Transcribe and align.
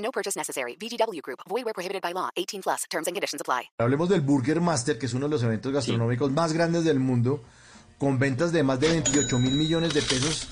No 0.00 0.10
purchase 0.10 0.36
necessary. 0.38 0.76
VGW 0.80 1.20
Group. 1.22 1.40
Void 1.48 1.64
where 1.64 1.74
prohibited 1.74 2.00
by 2.02 2.12
law. 2.12 2.30
18 2.36 2.62
plus. 2.62 2.82
Terms 2.90 3.06
and 3.06 3.14
conditions 3.14 3.40
apply. 3.40 3.70
Hablemos 3.78 4.08
del 4.08 4.22
Burger 4.22 4.60
Master, 4.60 4.98
que 4.98 5.06
es 5.06 5.14
uno 5.14 5.26
de 5.26 5.30
los 5.30 5.42
eventos 5.42 5.72
gastronómicos 5.72 6.30
más 6.32 6.52
grandes 6.52 6.84
del 6.84 6.98
mundo, 7.00 7.42
con 7.98 8.18
ventas 8.18 8.50
de 8.52 8.62
más 8.62 8.80
de 8.80 8.88
28 8.88 9.38
mil 9.38 9.54
millones 9.54 9.92
de 9.94 10.00
pesos. 10.02 10.48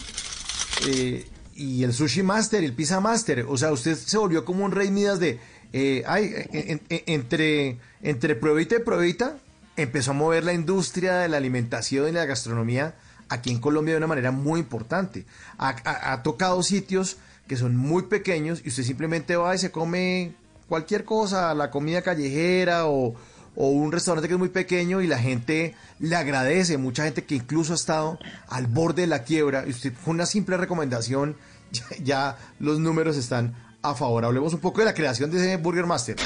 Eh, 0.87 1.27
y 1.55 1.83
el 1.83 1.92
Sushi 1.92 2.23
Master, 2.23 2.62
el 2.62 2.73
Pizza 2.75 3.01
Master. 3.01 3.47
O 3.48 3.56
sea, 3.56 3.73
usted 3.73 3.97
se 3.97 4.16
volvió 4.19 4.45
como 4.45 4.65
un 4.65 4.73
rey 4.73 4.91
Midas 4.91 5.19
de... 5.19 5.41
Eh, 5.73 6.03
ay, 6.06 6.33
en- 6.53 6.80
en- 6.89 7.03
entre, 7.06 7.78
entre 8.03 8.34
pruebita 8.37 8.77
y 8.77 8.80
pruebita, 8.80 9.39
empezó 9.77 10.12
a 10.12 10.15
mover 10.15 10.45
la 10.45 10.53
industria 10.53 11.17
de 11.19 11.28
la 11.28 11.37
alimentación 11.37 12.09
y 12.09 12.12
la 12.12 12.25
gastronomía 12.27 12.95
aquí 13.28 13.51
en 13.51 13.61
Colombia 13.61 13.95
de 13.95 13.98
una 13.98 14.06
manera 14.06 14.30
muy 14.30 14.61
importante. 14.61 15.27
Ha, 15.59 15.70
ha- 15.84 16.12
ha 16.12 16.23
tocado 16.23 16.62
sitios 16.62 17.17
que 17.48 17.57
son 17.57 17.77
muy 17.77 18.05
pequeños 18.05 18.61
y 18.65 18.69
usted 18.69 18.84
simplemente 18.84 19.37
va 19.37 19.55
y 19.55 19.59
se 19.59 19.70
come 19.70 20.34
cualquier 20.69 21.05
cosa, 21.05 21.55
la 21.55 21.70
comida 21.70 22.02
callejera 22.02 22.87
o, 22.87 23.15
o 23.56 23.69
un 23.69 23.91
restaurante 23.91 24.28
que 24.28 24.34
es 24.34 24.39
muy 24.39 24.50
pequeño 24.50 25.00
y 25.00 25.06
la 25.06 25.19
gente 25.19 25.75
le 25.98 26.14
agradece, 26.14 26.78
mucha 26.78 27.05
gente 27.05 27.25
que 27.25 27.34
incluso 27.34 27.72
ha 27.72 27.77
estado 27.77 28.19
al 28.48 28.67
borde 28.67 29.03
de 29.03 29.09
la 29.09 29.25
quiebra 29.25 29.64
y 29.67 29.70
usted 29.70 29.92
con 30.05 30.14
una 30.14 30.27
simple 30.27 30.56
recomendación 30.56 31.37
ya, 32.03 32.37
los 32.61 32.78
números 32.78 33.17
están 33.17 33.55
a 33.83 33.94
favor. 33.94 34.25
Hablemos 34.25 34.55
un 34.55 34.61
poco 34.61 34.81
de 34.81 34.87
la 34.87 34.94
creación 34.94 35.31
de 35.31 35.39
ese 35.39 35.56
Burger 35.56 35.87
Master. 35.87 36.17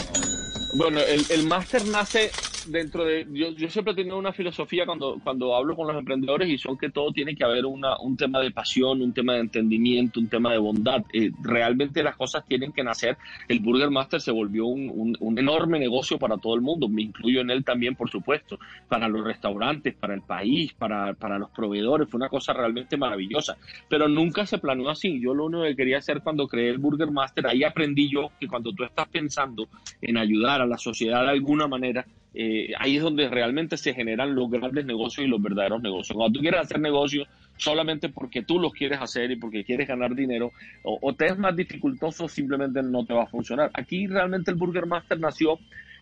Bueno, 0.74 1.00
el, 1.00 1.26
el 1.30 1.46
máster 1.46 1.86
nace 1.86 2.30
dentro 2.66 3.04
de... 3.04 3.26
Yo, 3.32 3.50
yo 3.52 3.68
siempre 3.70 3.92
he 3.92 3.96
tenido 3.96 4.18
una 4.18 4.32
filosofía 4.32 4.86
cuando, 4.86 5.18
cuando 5.22 5.54
hablo 5.56 5.74
con 5.76 5.86
los 5.86 5.96
emprendedores 5.96 6.48
y 6.48 6.58
son 6.58 6.76
que 6.78 6.90
todo 6.90 7.12
tiene 7.12 7.34
que 7.34 7.44
haber 7.44 7.66
una, 7.66 7.98
un 8.00 8.16
tema 8.16 8.40
de 8.40 8.50
pasión, 8.50 9.02
un 9.02 9.12
tema 9.12 9.34
de 9.34 9.40
entendimiento, 9.40 10.20
un 10.20 10.28
tema 10.28 10.52
de 10.52 10.58
bondad. 10.58 11.04
Eh, 11.12 11.30
realmente 11.42 12.02
las 12.02 12.16
cosas 12.16 12.44
tienen 12.46 12.72
que 12.72 12.82
nacer. 12.84 13.16
El 13.48 13.60
Burger 13.60 13.90
Master 13.90 14.20
se 14.20 14.30
volvió 14.30 14.66
un, 14.66 14.90
un- 14.94 15.16
un 15.20 15.38
enorme 15.38 15.78
negocio 15.78 16.18
para 16.18 16.36
todo 16.38 16.54
el 16.54 16.60
mundo. 16.60 16.88
Me 16.88 17.02
incluyo 17.02 17.40
en 17.40 17.50
él 17.50 17.64
también, 17.64 17.94
por 17.94 18.10
supuesto, 18.10 18.58
para 18.88 19.08
los 19.08 19.24
restaurantes, 19.24 19.94
para 19.94 20.14
el 20.14 20.22
país, 20.22 20.72
para, 20.74 21.14
para 21.14 21.38
los 21.38 21.50
proveedores. 21.50 22.08
Fue 22.08 22.18
una 22.18 22.28
cosa 22.28 22.52
realmente 22.52 22.96
maravillosa. 22.96 23.56
Pero 23.88 24.08
nunca 24.08 24.46
se 24.46 24.58
planeó 24.58 24.90
así. 24.90 25.20
Yo 25.20 25.34
lo 25.34 25.46
único 25.46 25.62
que 25.64 25.76
quería 25.76 25.98
hacer 25.98 26.20
cuando 26.22 26.46
creé 26.48 26.70
el 26.70 26.78
Burger 26.78 27.10
Master, 27.10 27.46
ahí 27.46 27.64
aprendí 27.64 28.08
yo 28.10 28.30
que 28.40 28.48
cuando 28.48 28.72
tú 28.72 28.84
estás 28.84 29.08
pensando 29.08 29.68
en 30.00 30.16
ayudar 30.16 30.60
a 30.60 30.66
la 30.66 30.78
sociedad 30.78 31.22
de 31.24 31.30
alguna 31.30 31.66
manera, 31.66 32.06
eh, 32.34 32.72
ahí 32.78 32.96
es 32.96 33.02
donde 33.02 33.28
realmente 33.28 33.76
se 33.76 33.94
generan 33.94 34.34
los 34.34 34.50
grandes 34.50 34.84
negocios 34.86 35.26
y 35.26 35.28
los 35.28 35.42
verdaderos 35.42 35.82
negocios. 35.82 36.16
Cuando 36.16 36.34
tú 36.38 36.40
quieres 36.40 36.60
hacer 36.60 36.80
negocios 36.80 37.28
solamente 37.56 38.08
porque 38.08 38.42
tú 38.42 38.58
los 38.58 38.72
quieres 38.72 39.00
hacer 39.00 39.30
y 39.30 39.36
porque 39.36 39.64
quieres 39.64 39.86
ganar 39.86 40.14
dinero, 40.14 40.52
o, 40.82 40.98
o 41.00 41.12
te 41.14 41.26
es 41.26 41.38
más 41.38 41.54
dificultoso, 41.54 42.28
simplemente 42.28 42.82
no 42.82 43.04
te 43.04 43.14
va 43.14 43.24
a 43.24 43.26
funcionar. 43.26 43.70
Aquí 43.74 44.06
realmente 44.06 44.50
el 44.50 44.56
Burger 44.56 44.86
Master 44.86 45.18
nació. 45.20 45.58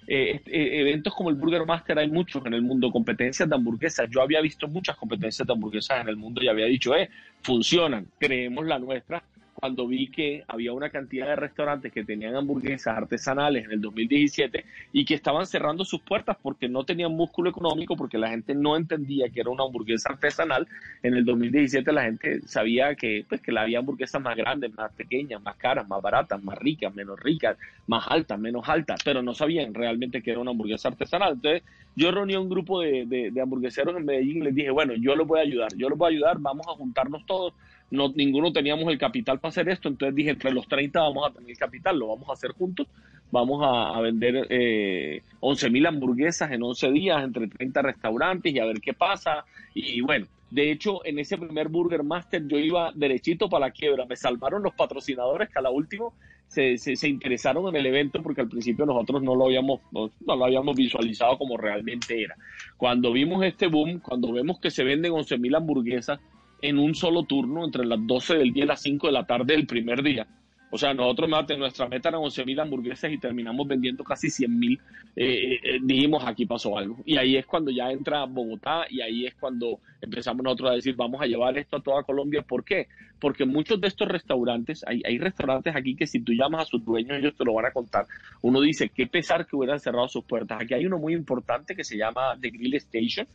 eh, 0.07 0.33
este, 0.37 0.51
eh, 0.57 0.81
eventos 0.81 1.15
como 1.15 1.31
el 1.31 1.37
Burger 1.37 1.65
Master 1.67 1.99
hay 1.99 2.11
muchos 2.11 2.45
en 2.47 2.55
el 2.55 2.63
mundo, 2.63 2.91
competencias 2.91 3.49
de 3.49 3.55
hamburguesas. 3.55 4.09
Yo 4.11 4.23
había 4.23 4.41
visto 4.41 4.67
muchas 4.67 4.97
competencias 4.97 5.47
de 5.47 5.53
hamburguesas 5.53 6.01
en 6.01 6.09
el 6.09 6.17
mundo 6.17 6.43
y 6.43 6.49
había 6.49 6.67
dicho, 6.67 6.95
eh, 6.97 7.09
funcionan, 7.43 8.07
creemos 8.19 8.67
la 8.67 8.79
nuestra 8.79 9.23
cuando 9.61 9.87
vi 9.87 10.09
que 10.09 10.43
había 10.49 10.73
una 10.73 10.89
cantidad 10.89 11.27
de 11.27 11.37
restaurantes 11.37 11.93
que 11.93 12.03
tenían 12.03 12.35
hamburguesas 12.35 12.97
artesanales 12.97 13.67
en 13.67 13.73
el 13.73 13.81
2017 13.81 14.65
y 14.93 15.05
que 15.05 15.15
estaban 15.15 15.47
cerrando 15.47 15.85
sus 15.85 16.01
puertas 16.01 16.39
porque 16.43 16.69
no 16.69 16.85
tenían 16.85 17.13
músculo 17.13 17.51
económico, 17.51 17.95
porque 17.97 18.17
la 18.17 18.31
gente 18.31 18.55
no 18.55 18.77
entendía 18.77 19.29
que 19.29 19.41
era 19.41 19.51
una 19.51 19.65
hamburguesa 19.65 20.11
artesanal. 20.11 20.67
En 21.03 21.15
el 21.15 21.25
2017 21.25 21.93
la 21.93 22.05
gente 22.05 22.41
sabía 22.47 22.95
que, 22.95 23.25
pues, 23.29 23.43
que 23.43 23.53
la 23.53 23.63
había 23.63 23.81
hamburguesas 23.81 24.21
más 24.23 24.37
grandes, 24.37 24.75
más 24.75 24.91
pequeñas, 24.93 25.43
más 25.43 25.57
caras, 25.57 25.87
más 25.87 26.01
baratas, 26.01 26.43
más 26.43 26.59
ricas, 26.59 26.95
menos 26.95 27.21
ricas, 27.21 27.59
más 27.87 28.07
altas, 28.09 28.39
menos 28.39 28.69
altas, 28.69 29.01
pero 29.05 29.23
no 29.23 29.35
sabían 29.35 29.75
realmente 29.75 30.23
que 30.23 30.31
era 30.31 30.41
una 30.41 30.53
hamburguesa 30.53 30.89
artesanal. 30.89 31.35
Entonces 31.35 31.63
yo 31.95 32.11
reuní 32.11 32.35
a 32.35 32.41
un 32.41 32.49
grupo 32.49 32.81
de, 32.81 33.05
de, 33.05 33.31
de 33.31 33.41
hamburgueseros 33.41 33.95
en 33.97 34.07
Medellín 34.07 34.39
y 34.39 34.45
les 34.47 34.55
dije, 34.55 34.71
bueno, 34.71 34.95
yo 34.95 35.15
los 35.15 35.27
voy 35.27 35.41
a 35.41 35.43
ayudar, 35.43 35.75
yo 35.77 35.89
los 35.91 35.99
voy 35.99 36.07
a 36.07 36.17
ayudar, 36.17 36.39
vamos 36.39 36.67
a 36.67 36.73
juntarnos 36.73 37.27
todos 37.27 37.53
no, 37.91 38.09
ninguno 38.15 38.53
teníamos 38.53 38.89
el 38.89 38.99
capital 38.99 39.41
para 39.41 39.51
hacer 39.51 39.69
esto, 39.69 39.89
entonces 39.89 40.15
dije, 40.15 40.31
entre 40.31 40.53
los 40.53 40.69
30 40.69 41.01
vamos 41.01 41.29
a 41.29 41.33
tener 41.33 41.51
el 41.51 41.59
capital, 41.59 41.99
lo 41.99 42.09
vamos 42.09 42.29
a 42.29 42.35
hacer 42.35 42.53
juntos, 42.53 42.87
vamos 43.31 43.61
a, 43.65 44.01
vender 44.01 44.47
eh, 44.51 45.23
11 45.41 45.71
mil 45.71 45.87
hamburguesas 45.87 46.51
en 46.53 46.63
11 46.63 46.91
días 46.93 47.23
entre 47.23 47.49
30 47.49 47.83
restaurantes 47.83 48.53
y 48.53 48.59
a 48.59 48.65
ver 48.65 48.81
qué 48.81 48.93
pasa. 48.93 49.45
Y 49.75 50.01
bueno, 50.01 50.27
de 50.51 50.73
hecho, 50.73 51.05
en 51.05 51.19
ese 51.19 51.39
primer 51.39 51.69
Burger 51.69 52.03
Master 52.03 52.47
yo 52.47 52.59
iba 52.59 52.93
derechito 52.95 53.49
para 53.49 53.67
la 53.67 53.73
quiebra, 53.73 54.07
me 54.07 54.17
salvaron 54.17 54.63
los 54.63 54.75
patrocinadores 54.75 55.49
que 55.49 55.59
a 55.59 55.63
la 55.63 55.71
última 55.71 56.07
se, 56.49 56.79
se, 56.79 57.09
interesaron 57.09 57.69
en 57.69 57.77
el 57.77 57.87
evento 57.87 58.21
porque 58.25 58.41
al 58.41 58.49
principio 58.49 58.85
nosotros 58.85 59.23
no 59.23 59.37
lo 59.37 59.47
habíamos, 59.47 59.81
no, 59.93 60.11
no 60.27 60.35
lo 60.35 60.45
habíamos 60.45 60.75
visualizado 60.75 61.39
como 61.39 61.57
realmente 61.57 62.21
era. 62.21 62.35
Cuando 62.77 63.13
vimos 63.13 63.45
este 63.45 63.69
boom, 63.69 64.01
cuando 64.01 64.33
vemos 64.33 64.59
que 64.59 64.73
se 64.73 64.83
venden 64.83 65.13
11 65.13 65.39
mil 65.39 65.55
hamburguesas, 65.55 66.19
en 66.63 66.79
un 66.79 66.95
solo 66.95 67.25
turno 67.25 67.65
entre 67.65 67.85
las 67.85 67.99
12 68.07 68.39
del 68.39 68.53
día 68.53 68.65
y 68.65 68.69
las 68.69 68.83
5 68.83 69.07
de 69.07 69.13
la 69.13 69.27
tarde 69.27 69.55
del 69.55 69.67
primer 69.67 70.03
día. 70.03 70.27
O 70.71 70.79
sea, 70.79 70.95
nosotros 70.95 71.29
mate, 71.29 71.57
nuestra 71.57 71.89
meta 71.89 72.11
eran 72.11 72.23
11 72.23 72.45
mil 72.45 72.61
hamburguesas 72.61 73.11
y 73.11 73.19
terminamos 73.19 73.67
vendiendo 73.67 74.05
casi 74.05 74.31
100 74.31 74.59
mil. 74.59 74.81
Eh, 75.17 75.59
eh, 75.63 75.79
dijimos, 75.83 76.23
aquí 76.25 76.47
pasó 76.47 76.79
algo. 76.79 76.99
Y 77.05 77.17
ahí 77.17 77.37
es 77.37 77.45
cuando 77.45 77.71
ya 77.73 77.91
entra 77.91 78.25
Bogotá 78.25 78.85
y 78.89 79.01
ahí 79.01 79.27
es 79.27 79.35
cuando 79.35 79.81
empezamos 80.01 80.43
nosotros 80.43 80.71
a 80.71 80.75
decir, 80.75 80.95
vamos 80.97 81.21
a 81.21 81.27
llevar 81.27 81.57
esto 81.59 81.77
a 81.77 81.83
toda 81.83 82.03
Colombia. 82.03 82.43
¿Por 82.43 82.65
qué? 82.65 82.89
Porque 83.19 83.45
muchos 83.45 83.81
de 83.81 83.89
estos 83.89 84.09
restaurantes, 84.09 84.85
hay, 84.87 85.03
hay 85.05 85.19
restaurantes 85.19 85.75
aquí 85.77 85.95
que 85.95 86.07
si 86.07 86.21
tú 86.21 86.33
llamas 86.33 86.63
a 86.63 86.65
sus 86.65 86.85
dueños, 86.85 87.19
ellos 87.19 87.35
te 87.37 87.45
lo 87.45 87.55
van 87.55 87.67
a 87.67 87.73
contar. 87.73 88.07
Uno 88.43 88.61
dice, 88.61 88.89
qué 88.89 89.07
pesar 89.07 89.47
que 89.47 89.57
hubieran 89.57 89.81
cerrado 89.81 90.09
sus 90.09 90.25
puertas. 90.25 90.61
Aquí 90.61 90.75
hay 90.75 90.87
uno 90.87 90.99
muy 90.99 91.15
importante 91.15 91.77
que 91.77 91.85
se 91.85 91.97
llama 91.97 92.37
The 92.41 92.51
Grill 92.51 92.75
Station. 92.75 93.27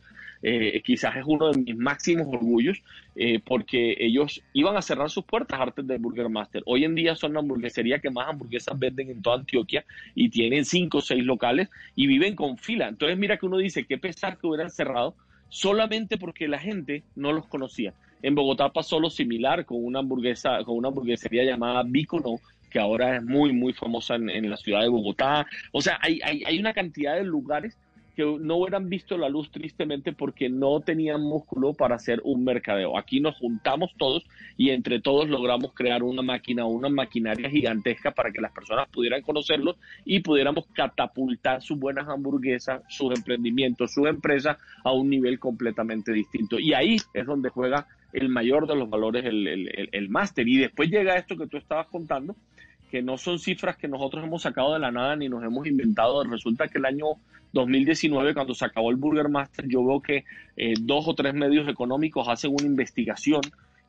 Eh, 0.42 0.82
quizás 0.84 1.16
es 1.16 1.24
uno 1.26 1.50
de 1.50 1.58
mis 1.58 1.76
máximos 1.76 2.26
orgullos 2.28 2.82
eh, 3.14 3.40
porque 3.42 3.96
ellos 3.98 4.42
iban 4.52 4.76
a 4.76 4.82
cerrar 4.82 5.08
sus 5.08 5.24
puertas 5.24 5.58
antes 5.58 5.86
del 5.86 5.98
Burger 5.98 6.28
Master. 6.28 6.62
Hoy 6.66 6.84
en 6.84 6.94
día 6.94 7.16
son 7.16 7.32
la 7.32 7.40
hamburguesería 7.40 8.00
que 8.00 8.10
más 8.10 8.28
hamburguesas 8.28 8.78
venden 8.78 9.10
en 9.10 9.22
toda 9.22 9.36
Antioquia 9.36 9.84
y 10.14 10.28
tienen 10.28 10.64
cinco 10.64 10.98
o 10.98 11.00
seis 11.00 11.24
locales 11.24 11.70
y 11.94 12.06
viven 12.06 12.36
con 12.36 12.58
fila. 12.58 12.88
Entonces 12.88 13.16
mira 13.16 13.38
que 13.38 13.46
uno 13.46 13.58
dice, 13.58 13.84
qué 13.84 13.98
pesar 13.98 14.36
que 14.38 14.46
hubieran 14.46 14.70
cerrado 14.70 15.14
solamente 15.48 16.16
porque 16.16 16.48
la 16.48 16.58
gente 16.58 17.02
no 17.14 17.32
los 17.32 17.46
conocía. 17.46 17.92
En 18.22 18.34
Bogotá 18.34 18.72
pasó 18.72 18.98
lo 18.98 19.10
similar 19.10 19.64
con 19.64 19.84
una 19.84 20.00
hamburguesa, 20.00 20.64
con 20.64 20.76
una 20.76 20.88
hamburguesería 20.88 21.44
llamada 21.44 21.82
Bicono, 21.84 22.40
que 22.70 22.78
ahora 22.78 23.16
es 23.16 23.22
muy, 23.22 23.52
muy 23.52 23.72
famosa 23.72 24.16
en, 24.16 24.30
en 24.30 24.50
la 24.50 24.56
ciudad 24.56 24.80
de 24.82 24.88
Bogotá. 24.88 25.46
O 25.72 25.80
sea, 25.80 25.98
hay, 26.02 26.20
hay, 26.24 26.42
hay 26.44 26.58
una 26.58 26.72
cantidad 26.72 27.14
de 27.14 27.24
lugares 27.24 27.76
que 28.16 28.24
no 28.24 28.56
hubieran 28.56 28.88
visto 28.88 29.18
la 29.18 29.28
luz 29.28 29.50
tristemente 29.50 30.12
porque 30.12 30.48
no 30.48 30.80
tenían 30.80 31.20
músculo 31.20 31.74
para 31.74 31.96
hacer 31.96 32.22
un 32.24 32.44
mercadeo. 32.44 32.96
Aquí 32.98 33.20
nos 33.20 33.36
juntamos 33.36 33.92
todos 33.98 34.24
y 34.56 34.70
entre 34.70 35.00
todos 35.00 35.28
logramos 35.28 35.74
crear 35.74 36.02
una 36.02 36.22
máquina, 36.22 36.64
una 36.64 36.88
maquinaria 36.88 37.50
gigantesca 37.50 38.12
para 38.12 38.32
que 38.32 38.40
las 38.40 38.52
personas 38.52 38.88
pudieran 38.88 39.20
conocerlos 39.20 39.76
y 40.06 40.20
pudiéramos 40.20 40.66
catapultar 40.72 41.60
sus 41.60 41.78
buenas 41.78 42.08
hamburguesas, 42.08 42.82
sus 42.88 43.14
emprendimientos, 43.14 43.92
sus 43.92 44.06
empresas 44.06 44.56
a 44.82 44.92
un 44.92 45.10
nivel 45.10 45.38
completamente 45.38 46.10
distinto. 46.12 46.58
Y 46.58 46.72
ahí 46.72 46.96
es 47.12 47.26
donde 47.26 47.50
juega 47.50 47.86
el 48.14 48.30
mayor 48.30 48.66
de 48.66 48.76
los 48.76 48.88
valores, 48.88 49.26
el, 49.26 49.46
el, 49.46 49.68
el, 49.68 49.88
el 49.92 50.08
máster. 50.08 50.48
Y 50.48 50.56
después 50.56 50.88
llega 50.88 51.16
esto 51.16 51.36
que 51.36 51.46
tú 51.46 51.58
estabas 51.58 51.86
contando, 51.88 52.34
no 53.02 53.16
son 53.16 53.38
cifras 53.38 53.76
que 53.76 53.88
nosotros 53.88 54.24
hemos 54.24 54.42
sacado 54.42 54.74
de 54.74 54.80
la 54.80 54.90
nada 54.90 55.16
ni 55.16 55.28
nos 55.28 55.42
hemos 55.44 55.66
inventado. 55.66 56.24
Resulta 56.24 56.68
que 56.68 56.78
el 56.78 56.84
año 56.84 57.06
2019, 57.52 58.34
cuando 58.34 58.54
se 58.54 58.64
acabó 58.64 58.90
el 58.90 58.96
Burger 58.96 59.28
Master, 59.28 59.66
yo 59.68 59.84
veo 59.84 60.00
que 60.00 60.24
eh, 60.56 60.74
dos 60.80 61.08
o 61.08 61.14
tres 61.14 61.34
medios 61.34 61.68
económicos 61.68 62.28
hacen 62.28 62.52
una 62.52 62.66
investigación 62.66 63.40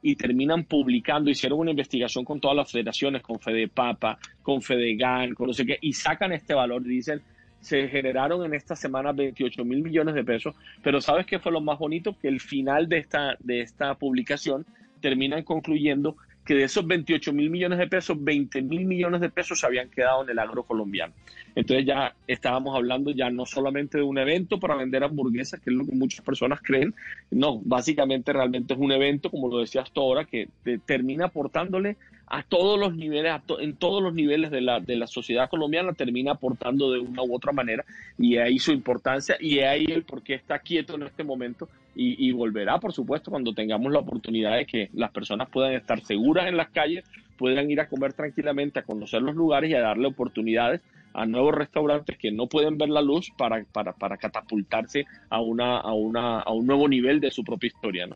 y 0.02 0.16
terminan 0.16 0.64
publicando, 0.64 1.30
hicieron 1.30 1.60
una 1.60 1.72
investigación 1.72 2.24
con 2.24 2.40
todas 2.40 2.56
las 2.56 2.72
federaciones, 2.72 3.22
con 3.22 3.40
Fedepapa, 3.40 4.18
con 4.42 4.62
Fedegan, 4.62 5.34
con 5.34 5.48
no 5.48 5.54
sé 5.54 5.66
qué, 5.66 5.78
y 5.82 5.94
sacan 5.94 6.32
este 6.32 6.54
valor 6.54 6.84
dicen, 6.84 7.22
se 7.60 7.88
generaron 7.88 8.46
en 8.46 8.54
esta 8.54 8.76
semana 8.76 9.12
28 9.12 9.66
mil 9.66 9.82
millones 9.82 10.16
de 10.16 10.24
pesos, 10.24 10.56
pero 10.84 11.02
¿sabes 11.02 11.26
qué 11.26 11.40
fue 11.40 11.52
lo 11.52 11.62
más 11.62 11.80
bonito? 11.80 12.16
Que 12.22 12.28
el 12.28 12.40
final 12.40 12.88
de 12.88 13.00
esta, 13.00 13.36
de 13.40 13.62
esta 13.62 13.96
publicación 13.96 14.66
terminan 15.02 15.44
concluyendo 15.44 16.16
que 16.48 16.56
de 16.56 16.64
esos 16.64 16.88
28 16.88 17.34
mil 17.34 17.50
millones 17.50 17.78
de 17.78 17.88
pesos, 17.88 18.16
20 18.18 18.62
mil 18.62 18.86
millones 18.86 19.20
de 19.20 19.30
pesos 19.30 19.60
se 19.60 19.66
habían 19.66 19.90
quedado 19.90 20.24
en 20.24 20.30
el 20.30 20.40
agro 20.40 20.64
colombiano. 20.64 21.14
Entonces 21.56 21.86
ya 21.86 22.16
estábamos 22.26 22.74
hablando 22.74 23.12
ya 23.12 23.30
no 23.30 23.46
solamente 23.46 23.98
de 23.98 24.06
un 24.06 24.18
evento 24.18 24.58
para 24.58 24.76
vender 24.78 25.04
hamburguesas, 25.04 25.60
que 25.60 25.72
es 25.72 25.76
lo 25.76 25.86
que 25.86 25.92
muchas 25.92 26.24
personas 26.24 26.62
creen, 26.64 26.96
no, 27.32 27.60
básicamente 27.66 28.32
realmente 28.32 28.74
es 28.74 28.80
un 28.80 28.94
evento, 28.94 29.30
como 29.30 29.50
lo 29.50 29.60
decías 29.60 29.92
tú 29.92 30.00
ahora, 30.00 30.24
que 30.24 30.48
termina 30.86 31.26
aportándole 31.26 31.98
a 32.28 32.44
todos 32.44 32.78
los 32.78 32.96
niveles, 32.96 33.34
en 33.60 33.76
todos 33.76 34.04
los 34.04 34.14
niveles 34.14 34.52
de 34.52 34.62
la, 34.62 34.80
de 34.80 34.96
la 34.98 35.08
sociedad 35.08 35.50
colombiana, 35.50 35.94
termina 35.94 36.32
aportando 36.34 36.92
de 36.92 37.00
una 37.00 37.24
u 37.24 37.36
otra 37.36 37.54
manera, 37.54 37.86
y 38.18 38.38
ahí 38.38 38.60
su 38.60 38.72
importancia, 38.72 39.38
y 39.40 39.60
ahí 39.60 39.86
el 39.86 40.04
por 40.04 40.22
qué 40.22 40.34
está 40.34 40.60
quieto 40.60 40.96
en 40.96 41.04
este 41.04 41.24
momento, 41.24 41.70
y, 41.96 42.28
y 42.28 42.32
volverá, 42.32 42.80
por 42.80 42.94
supuesto, 42.94 43.32
cuando 43.32 43.54
tengamos 43.54 43.92
la 43.92 44.00
oportunidad 44.00 44.58
de 44.58 44.66
que 44.66 44.90
las 44.94 45.12
personas 45.12 45.50
puedan 45.50 45.74
estar 45.74 46.04
seguras 46.04 46.48
en 46.48 46.58
las 46.58 46.70
calles, 46.70 47.06
puedan 47.38 47.72
ir 47.72 47.80
a 47.80 47.88
comer 47.88 48.14
tranquilamente, 48.14 48.80
a 48.80 48.84
conocer 48.84 49.22
los 49.22 49.36
lugares 49.36 49.72
y 49.72 49.74
a 49.76 49.82
darle 49.82 50.08
oportunidades 50.08 50.82
a 51.14 51.26
nuevos 51.26 51.56
restaurantes 51.56 52.18
que 52.18 52.32
no 52.32 52.48
pueden 52.48 52.78
ver 52.78 52.90
la 52.90 53.02
luz 53.02 53.32
para, 53.38 53.64
para, 53.64 53.94
para 53.94 54.18
catapultarse 54.18 55.06
a, 55.30 55.42
una, 55.42 55.78
a, 55.80 55.94
una, 55.94 56.40
a 56.42 56.52
un 56.52 56.68
nuevo 56.68 56.88
nivel 56.88 57.20
de 57.20 57.32
su 57.32 57.44
propia 57.44 57.68
historia. 57.68 58.06
¿no? 58.06 58.16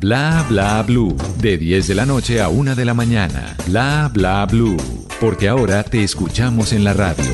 Bla 0.01 0.43
bla 0.49 0.81
blue. 0.81 1.15
De 1.37 1.59
10 1.59 1.89
de 1.89 1.93
la 1.93 2.07
noche 2.07 2.41
a 2.41 2.49
1 2.49 2.73
de 2.73 2.85
la 2.85 2.95
mañana. 2.95 3.55
Bla 3.67 4.09
bla 4.11 4.47
blue. 4.47 4.75
Porque 5.19 5.47
ahora 5.47 5.83
te 5.83 6.03
escuchamos 6.03 6.73
en 6.73 6.83
la 6.83 6.93
radio. 6.93 7.31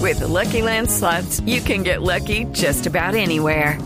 With 0.00 0.20
the 0.20 0.28
Lucky 0.28 0.62
Land 0.62 0.88
slots, 0.88 1.40
you 1.44 1.60
can 1.60 1.82
get 1.82 2.00
lucky 2.00 2.46
just 2.52 2.86
about 2.86 3.16
anywhere. 3.16 3.76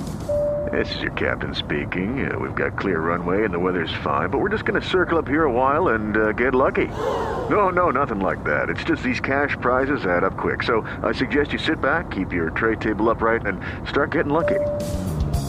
This 0.71 0.95
is 0.97 1.01
your 1.01 1.13
captain 1.13 1.55
speaking. 1.55 2.31
Uh, 2.31 2.39
we've 2.39 2.55
got 2.55 2.77
clear 2.77 3.01
runway 3.01 3.45
and 3.45 3.55
the 3.55 3.59
weather's 3.59 3.95
fine, 4.05 4.29
but 4.29 4.39
we're 4.39 4.51
just 4.51 4.67
going 4.67 4.79
to 4.79 4.87
circle 4.87 5.17
up 5.17 5.27
here 5.27 5.45
a 5.45 5.51
while 5.51 5.95
and 5.95 6.15
uh, 6.15 6.33
get 6.33 6.55
lucky. 6.55 6.89
No, 7.49 7.71
no, 7.71 7.91
nothing 7.91 8.21
like 8.21 8.45
that. 8.45 8.69
It's 8.69 8.85
just 8.85 9.03
these 9.03 9.21
cash 9.21 9.57
prizes 9.63 10.05
add 10.05 10.25
up 10.25 10.37
quick. 10.37 10.63
So 10.63 10.83
I 11.03 11.13
suggest 11.13 11.55
you 11.55 11.59
sit 11.59 11.81
back, 11.81 12.11
keep 12.11 12.35
your 12.35 12.51
tray 12.51 12.77
table 12.77 13.09
upright, 13.09 13.47
and 13.47 13.59
start 13.89 14.11
getting 14.11 14.33
lucky. 14.33 14.61